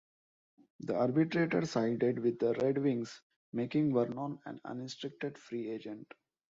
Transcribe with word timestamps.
The 0.79 0.95
arbitrator 0.95 1.63
sided 1.63 2.17
with 2.17 2.39
the 2.39 2.53
Red 2.55 2.79
Wings, 2.79 3.21
making 3.53 3.93
Vernon 3.93 4.39
an 4.47 4.59
unrestricted 4.65 5.37
free 5.37 5.69
agent. 5.69 6.11